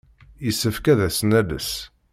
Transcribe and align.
Yessefk 0.45 0.85
ad 0.91 0.99
as-nales. 1.07 1.69